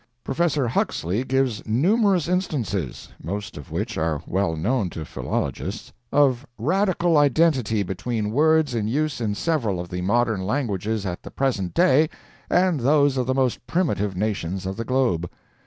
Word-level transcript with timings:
Professor 0.23 0.67
Huxley 0.67 1.23
gives 1.23 1.61
numerous 1.67 2.27
instances 2.27 3.09
(most 3.23 3.55
of 3.55 3.69
which 3.71 3.99
are 3.99 4.23
well 4.25 4.55
known 4.55 4.89
to 4.89 5.05
philologists) 5.05 5.93
of 6.11 6.43
radical 6.57 7.19
identity 7.19 7.83
between 7.83 8.31
words 8.31 8.73
in 8.73 8.87
use 8.87 9.21
in 9.21 9.35
several 9.35 9.79
of 9.79 9.89
the 9.89 10.01
modern 10.01 10.41
languages 10.43 11.05
at 11.05 11.21
the 11.21 11.29
present 11.29 11.75
day 11.75 12.09
and 12.49 12.79
those 12.79 13.15
of 13.15 13.27
the 13.27 13.35
most 13.35 13.67
primitive 13.67 14.17
nations 14.17 14.65
of 14.65 14.75
the 14.75 14.85
globe. 14.85 15.29